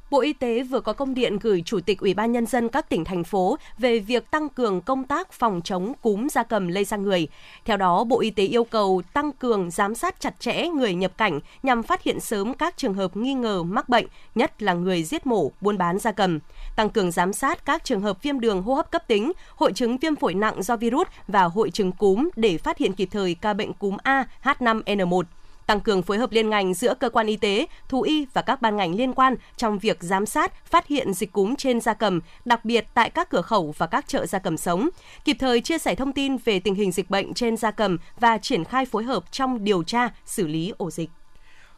[0.10, 2.90] Bộ Y tế vừa có công điện gửi Chủ tịch Ủy ban Nhân dân các
[2.90, 6.86] tỉnh, thành phố về việc tăng cường công tác phòng chống cúm gia cầm lây
[6.86, 7.28] sang người.
[7.66, 11.18] Theo đó, Bộ Y tế yêu cầu tăng cường giám sát chặt chẽ người nhập
[11.18, 15.04] cảnh nhằm phát hiện sớm các trường hợp nghi ngờ mắc bệnh, nhất là người
[15.04, 16.40] giết mổ, buôn bán gia cầm.
[16.76, 19.98] Tăng cường giám sát các trường hợp viêm đường hô hấp cấp tính, hội chứng
[19.98, 23.54] viêm phổi nặng do virus và hội chứng cúm để phát hiện kịp thời ca
[23.54, 25.24] bệnh cúm A H5N1
[25.68, 28.62] tăng cường phối hợp liên ngành giữa cơ quan y tế, thú y và các
[28.62, 32.20] ban ngành liên quan trong việc giám sát, phát hiện dịch cúm trên gia cầm,
[32.46, 34.90] đặc biệt tại các cửa khẩu và các chợ gia cầm sống,
[35.26, 38.38] kịp thời chia sẻ thông tin về tình hình dịch bệnh trên gia cầm và
[38.38, 41.10] triển khai phối hợp trong điều tra, xử lý ổ dịch.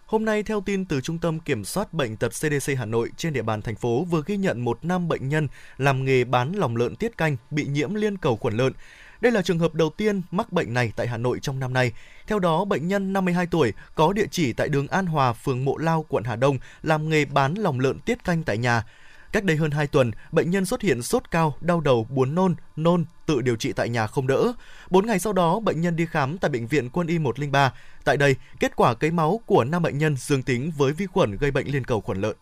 [0.06, 3.34] Hôm nay, theo tin từ Trung tâm Kiểm soát Bệnh tật CDC Hà Nội, trên
[3.34, 5.48] địa bàn thành phố vừa ghi nhận một nam bệnh nhân
[5.78, 8.74] làm nghề bán lòng lợn tiết canh bị nhiễm liên cầu khuẩn lợn.
[9.22, 11.92] Đây là trường hợp đầu tiên mắc bệnh này tại Hà Nội trong năm nay.
[12.28, 15.78] Theo đó, bệnh nhân 52 tuổi có địa chỉ tại đường An Hòa, phường Mộ
[15.78, 18.84] Lao, quận Hà Đông, làm nghề bán lòng lợn tiết canh tại nhà.
[19.32, 22.56] Cách đây hơn 2 tuần, bệnh nhân xuất hiện sốt cao, đau đầu, buồn nôn,
[22.76, 24.54] nôn, tự điều trị tại nhà không đỡ.
[24.90, 27.74] 4 ngày sau đó, bệnh nhân đi khám tại bệnh viện Quân y 103.
[28.04, 31.38] Tại đây, kết quả cấy máu của 5 bệnh nhân dương tính với vi khuẩn
[31.38, 32.36] gây bệnh liên cầu khuẩn lợn.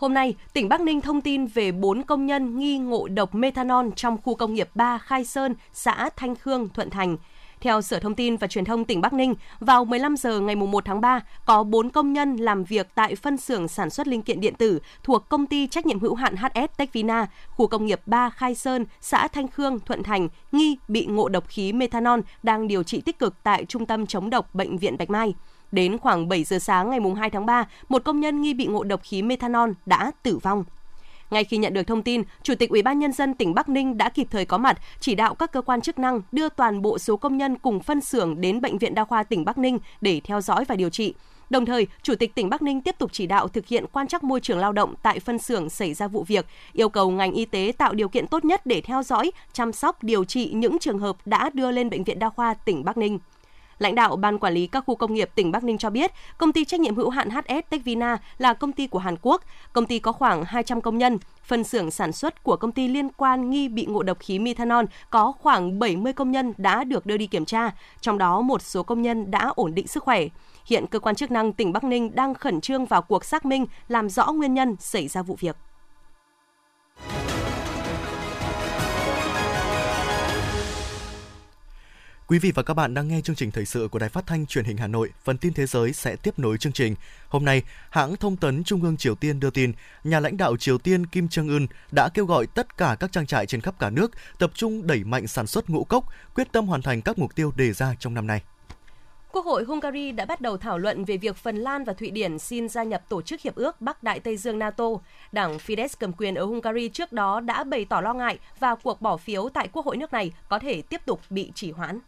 [0.00, 3.86] Hôm nay, tỉnh Bắc Ninh thông tin về 4 công nhân nghi ngộ độc methanol
[3.96, 7.16] trong khu công nghiệp 3 Khai Sơn, xã Thanh Khương, Thuận Thành.
[7.60, 10.84] Theo Sở Thông tin và Truyền thông tỉnh Bắc Ninh, vào 15 giờ ngày 1
[10.84, 14.40] tháng 3, có 4 công nhân làm việc tại phân xưởng sản xuất linh kiện
[14.40, 18.30] điện tử thuộc công ty trách nhiệm hữu hạn HS Techvina, khu công nghiệp 3
[18.30, 22.82] Khai Sơn, xã Thanh Khương, Thuận Thành, nghi bị ngộ độc khí methanol đang điều
[22.82, 25.34] trị tích cực tại Trung tâm chống độc Bệnh viện Bạch Mai.
[25.72, 28.84] Đến khoảng 7 giờ sáng ngày 2 tháng 3, một công nhân nghi bị ngộ
[28.84, 30.64] độc khí methanol đã tử vong.
[31.30, 33.98] Ngay khi nhận được thông tin, Chủ tịch Ủy ban nhân dân tỉnh Bắc Ninh
[33.98, 36.98] đã kịp thời có mặt, chỉ đạo các cơ quan chức năng đưa toàn bộ
[36.98, 40.20] số công nhân cùng phân xưởng đến bệnh viện đa khoa tỉnh Bắc Ninh để
[40.24, 41.14] theo dõi và điều trị.
[41.50, 44.24] Đồng thời, Chủ tịch tỉnh Bắc Ninh tiếp tục chỉ đạo thực hiện quan trắc
[44.24, 47.44] môi trường lao động tại phân xưởng xảy ra vụ việc, yêu cầu ngành y
[47.44, 50.98] tế tạo điều kiện tốt nhất để theo dõi, chăm sóc, điều trị những trường
[50.98, 53.18] hợp đã đưa lên bệnh viện đa khoa tỉnh Bắc Ninh.
[53.80, 56.52] Lãnh đạo Ban Quản lý các khu công nghiệp tỉnh Bắc Ninh cho biết, công
[56.52, 59.42] ty trách nhiệm hữu hạn HS Techvina là công ty của Hàn Quốc.
[59.72, 61.18] Công ty có khoảng 200 công nhân.
[61.44, 64.84] Phân xưởng sản xuất của công ty liên quan nghi bị ngộ độc khí methanol
[65.10, 68.82] có khoảng 70 công nhân đã được đưa đi kiểm tra, trong đó một số
[68.82, 70.24] công nhân đã ổn định sức khỏe.
[70.66, 73.66] Hiện cơ quan chức năng tỉnh Bắc Ninh đang khẩn trương vào cuộc xác minh,
[73.88, 75.56] làm rõ nguyên nhân xảy ra vụ việc.
[82.30, 84.46] Quý vị và các bạn đang nghe chương trình thời sự của Đài Phát thanh
[84.46, 85.10] Truyền hình Hà Nội.
[85.24, 86.94] Phần tin thế giới sẽ tiếp nối chương trình.
[87.28, 89.72] Hôm nay, hãng thông tấn Trung ương Triều Tiên đưa tin,
[90.04, 93.26] nhà lãnh đạo Triều Tiên Kim Jong Un đã kêu gọi tất cả các trang
[93.26, 96.66] trại trên khắp cả nước tập trung đẩy mạnh sản xuất ngũ cốc, quyết tâm
[96.66, 98.42] hoàn thành các mục tiêu đề ra trong năm nay.
[99.32, 102.38] Quốc hội Hungary đã bắt đầu thảo luận về việc Phần Lan và Thụy Điển
[102.38, 104.84] xin gia nhập Tổ chức Hiệp ước Bắc Đại Tây Dương NATO.
[105.32, 109.00] Đảng Fidesz cầm quyền ở Hungary trước đó đã bày tỏ lo ngại và cuộc
[109.00, 111.98] bỏ phiếu tại Quốc hội nước này có thể tiếp tục bị trì hoãn.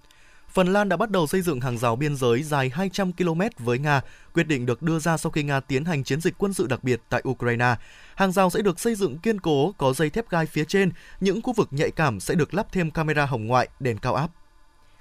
[0.53, 3.79] Phần Lan đã bắt đầu xây dựng hàng rào biên giới dài 200 km với
[3.79, 4.01] Nga.
[4.35, 6.85] Quyết định được đưa ra sau khi Nga tiến hành chiến dịch quân sự đặc
[6.85, 7.75] biệt tại Ukraine.
[8.15, 10.91] Hàng rào sẽ được xây dựng kiên cố, có dây thép gai phía trên.
[11.21, 14.31] Những khu vực nhạy cảm sẽ được lắp thêm camera hồng ngoại, đèn cao áp.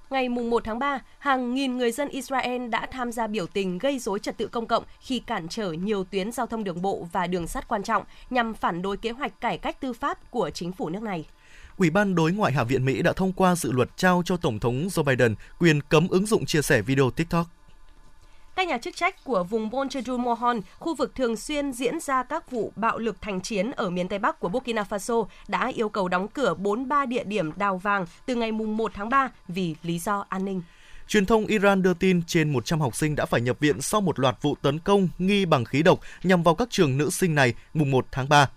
[0.09, 3.99] Ngày 1 tháng 3, hàng nghìn người dân Israel đã tham gia biểu tình gây
[3.99, 7.27] rối trật tự công cộng khi cản trở nhiều tuyến giao thông đường bộ và
[7.27, 10.71] đường sắt quan trọng nhằm phản đối kế hoạch cải cách tư pháp của chính
[10.71, 11.25] phủ nước này.
[11.77, 14.59] Ủy ban Đối ngoại Hạ viện Mỹ đã thông qua dự luật trao cho Tổng
[14.59, 17.47] thống Joe Biden quyền cấm ứng dụng chia sẻ video TikTok.
[18.55, 22.73] Các nhà chức trách của vùng Bonchedul-Mohon, khu vực thường xuyên diễn ra các vụ
[22.75, 26.27] bạo lực thành chiến ở miền Tây Bắc của Burkina Faso, đã yêu cầu đóng
[26.27, 30.45] cửa 43 địa điểm đào vàng từ ngày 1 tháng 3 vì lý do an
[30.45, 30.61] ninh.
[31.07, 34.19] Truyền thông Iran đưa tin trên 100 học sinh đã phải nhập viện sau một
[34.19, 37.53] loạt vụ tấn công nghi bằng khí độc nhằm vào các trường nữ sinh này
[37.73, 38.49] mùng 1 tháng 3.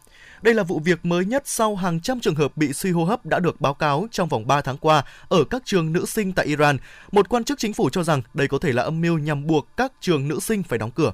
[0.45, 3.27] Đây là vụ việc mới nhất sau hàng trăm trường hợp bị suy hô hấp
[3.27, 6.47] đã được báo cáo trong vòng 3 tháng qua ở các trường nữ sinh tại
[6.47, 6.79] Iran.
[7.13, 9.77] Một quan chức chính phủ cho rằng đây có thể là âm mưu nhằm buộc
[9.77, 11.13] các trường nữ sinh phải đóng cửa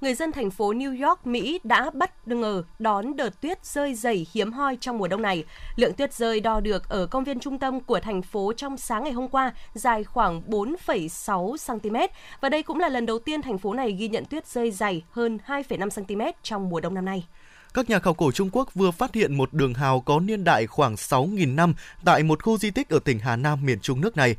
[0.00, 4.26] người dân thành phố New York, Mỹ đã bất ngờ đón đợt tuyết rơi dày
[4.34, 5.44] hiếm hoi trong mùa đông này.
[5.76, 9.04] Lượng tuyết rơi đo được ở công viên trung tâm của thành phố trong sáng
[9.04, 11.96] ngày hôm qua dài khoảng 4,6 cm
[12.40, 15.02] và đây cũng là lần đầu tiên thành phố này ghi nhận tuyết rơi dày
[15.10, 17.24] hơn 2,5 cm trong mùa đông năm nay
[17.74, 20.66] các nhà khảo cổ Trung Quốc vừa phát hiện một đường hào có niên đại
[20.66, 24.16] khoảng 6.000 năm tại một khu di tích ở tỉnh Hà Nam miền Trung nước
[24.16, 24.36] này.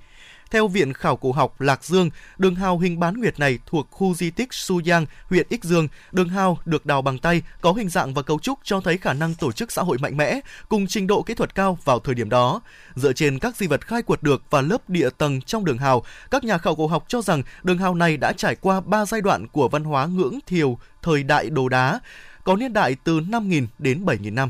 [0.52, 4.14] Theo Viện Khảo cổ học Lạc Dương, đường hào hình bán nguyệt này thuộc khu
[4.14, 5.88] di tích Su Giang, huyện Ích Dương.
[6.12, 9.14] Đường hào được đào bằng tay, có hình dạng và cấu trúc cho thấy khả
[9.14, 12.16] năng tổ chức xã hội mạnh mẽ, cùng trình độ kỹ thuật cao vào thời
[12.16, 12.62] điểm đó.
[12.96, 16.04] Dựa trên các di vật khai quật được và lớp địa tầng trong đường hào,
[16.32, 19.22] các nhà khảo cổ học cho rằng đường hào này đã trải qua 3 giai
[19.22, 22.00] đoạn của văn hóa ngưỡng thiều thời đại đồ đá
[22.46, 24.50] có niên đại từ 5.000 đến 7.000 năm.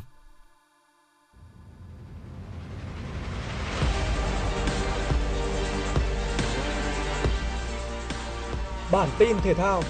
[8.91, 9.83] Bản tin thể thao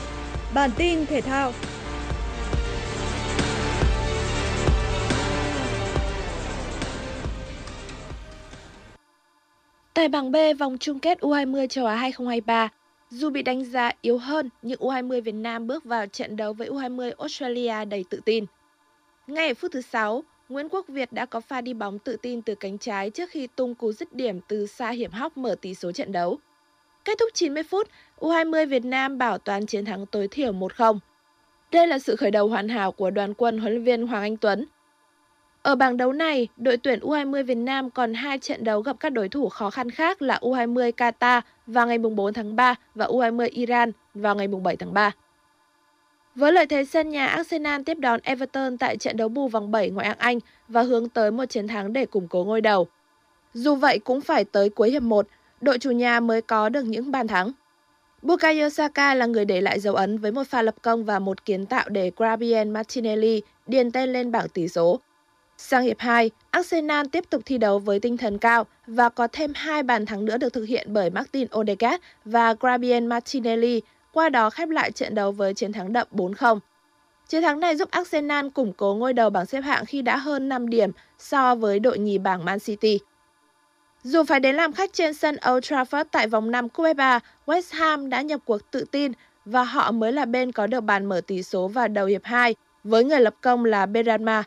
[0.54, 1.52] Bản tin thể thao
[9.94, 12.70] Tại bảng B vòng chung kết U20 châu Á 2023,
[13.10, 16.70] dù bị đánh giá yếu hơn, nhưng U20 Việt Nam bước vào trận đấu với
[16.70, 18.46] U20 Australia đầy tự tin.
[19.28, 22.42] Ngay ở phút thứ 6, Nguyễn Quốc Việt đã có pha đi bóng tự tin
[22.42, 25.76] từ cánh trái trước khi tung cú dứt điểm từ xa hiểm hóc mở tỷ
[25.76, 26.40] số trận đấu.
[27.06, 27.88] Kết thúc 90 phút,
[28.20, 31.00] U20 Việt Nam bảo toàn chiến thắng tối thiểu 1-0.
[31.72, 34.38] Đây là sự khởi đầu hoàn hảo của đoàn quân huấn luyện viên Hoàng Anh
[34.38, 34.66] Tuấn.
[35.66, 39.10] Ở bảng đấu này, đội tuyển U20 Việt Nam còn hai trận đấu gặp các
[39.10, 43.50] đối thủ khó khăn khác là U20 Qatar vào ngày 4 tháng 3 và U20
[43.52, 45.12] Iran vào ngày 7 tháng 3.
[46.36, 49.90] Với lợi thế sân nhà, Arsenal tiếp đón Everton tại trận đấu bù vòng 7
[49.90, 52.88] ngoại hạng Anh và hướng tới một chiến thắng để củng cố ngôi đầu.
[53.54, 55.28] Dù vậy cũng phải tới cuối hiệp 1,
[55.62, 57.52] đội chủ nhà mới có được những bàn thắng.
[58.22, 61.46] Bukayo Saka là người để lại dấu ấn với một pha lập công và một
[61.46, 65.00] kiến tạo để Gabriel Martinelli điền tên lên bảng tỷ số.
[65.58, 69.52] Sang hiệp 2, Arsenal tiếp tục thi đấu với tinh thần cao và có thêm
[69.56, 74.50] hai bàn thắng nữa được thực hiện bởi Martin Odegaard và Gabriel Martinelli, qua đó
[74.50, 76.60] khép lại trận đấu với chiến thắng đậm 4-0.
[77.28, 80.50] Chiến thắng này giúp Arsenal củng cố ngôi đầu bảng xếp hạng khi đã hơn
[80.50, 83.00] 5 điểm so với đội nhì bảng Man City.
[84.04, 87.78] Dù phải đến làm khách trên sân Old Trafford tại vòng 5 cúp FA, West
[87.78, 89.12] Ham đã nhập cuộc tự tin
[89.46, 92.56] và họ mới là bên có được bàn mở tỷ số vào đầu hiệp 2
[92.84, 94.44] với người lập công là Berrama.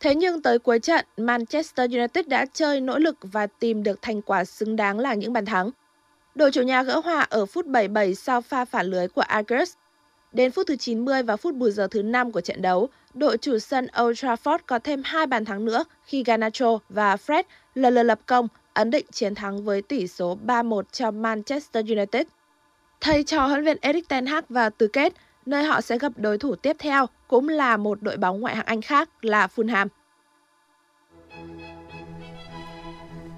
[0.00, 4.22] Thế nhưng tới cuối trận, Manchester United đã chơi nỗ lực và tìm được thành
[4.22, 5.70] quả xứng đáng là những bàn thắng.
[6.34, 9.72] Đội chủ nhà gỡ hòa ở phút 77 sau pha phản lưới của Aguero.
[10.32, 13.58] Đến phút thứ 90 và phút bù giờ thứ 5 của trận đấu, đội chủ
[13.58, 17.42] sân Old Trafford có thêm hai bàn thắng nữa khi Garnacho và Fred
[17.74, 22.26] lần lượt lập công ấn định chiến thắng với tỷ số 3-1 cho Manchester United.
[23.00, 25.12] Thầy trò huấn luyện Erik ten Hag vào tứ kết,
[25.50, 28.66] nơi họ sẽ gặp đối thủ tiếp theo cũng là một đội bóng ngoại hạng
[28.66, 29.86] Anh khác là Fulham.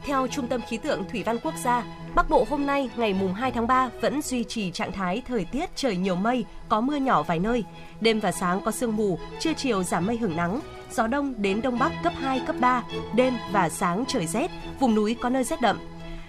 [0.04, 3.34] Theo Trung tâm Khí tượng Thủy văn Quốc gia, Bắc Bộ hôm nay ngày mùng
[3.34, 6.96] 2 tháng 3 vẫn duy trì trạng thái thời tiết trời nhiều mây, có mưa
[6.96, 7.64] nhỏ vài nơi.
[8.00, 10.60] Đêm và sáng có sương mù, trưa chiều giảm mây hưởng nắng.
[10.90, 12.82] Gió đông đến đông bắc cấp 2, cấp 3,
[13.14, 15.78] đêm và sáng trời rét, vùng núi có nơi rét đậm.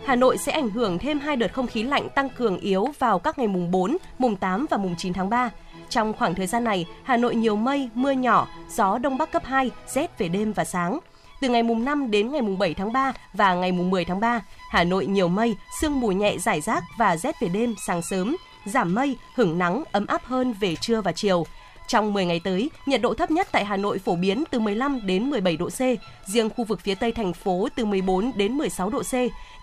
[0.05, 3.19] Hà Nội sẽ ảnh hưởng thêm hai đợt không khí lạnh tăng cường yếu vào
[3.19, 5.49] các ngày mùng 4, mùng 8 và mùng 9 tháng 3.
[5.93, 9.43] Trong khoảng thời gian này, Hà Nội nhiều mây, mưa nhỏ, gió đông bắc cấp
[9.45, 10.99] 2, rét về đêm và sáng.
[11.41, 14.19] Từ ngày mùng 5 đến ngày mùng 7 tháng 3 và ngày mùng 10 tháng
[14.19, 18.01] 3, Hà Nội nhiều mây, sương mù nhẹ rải rác và rét về đêm, sáng
[18.01, 21.45] sớm, giảm mây, hửng nắng, ấm áp hơn về trưa và chiều.
[21.87, 24.99] Trong 10 ngày tới, nhiệt độ thấp nhất tại Hà Nội phổ biến từ 15
[25.05, 25.79] đến 17 độ C,
[26.25, 29.13] riêng khu vực phía Tây thành phố từ 14 đến 16 độ C.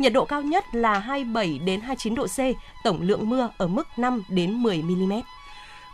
[0.01, 2.39] Nhiệt độ cao nhất là 27 đến 29 độ C,
[2.85, 5.13] tổng lượng mưa ở mức 5 đến 10 mm.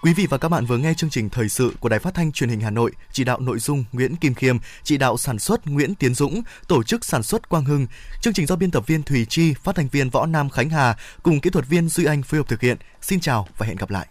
[0.07, 2.33] Quý vị và các bạn vừa nghe chương trình thời sự của Đài Phát thanh
[2.33, 5.67] Truyền hình Hà Nội, chỉ đạo nội dung Nguyễn Kim Khiêm, chỉ đạo sản xuất
[5.67, 7.87] Nguyễn Tiến Dũng, tổ chức sản xuất Quang Hưng.
[8.21, 10.97] Chương trình do biên tập viên Thùy Chi, phát thanh viên Võ Nam Khánh Hà
[11.23, 12.77] cùng kỹ thuật viên Duy Anh phối hợp thực hiện.
[13.03, 14.07] Xin chào và hẹn gặp lại.